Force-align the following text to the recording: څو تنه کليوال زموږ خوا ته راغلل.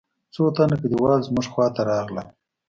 څو 0.33 0.43
تنه 0.55 0.75
کليوال 0.81 1.19
زموږ 1.27 1.45
خوا 1.53 1.67
ته 1.75 1.81
راغلل. 1.91 2.27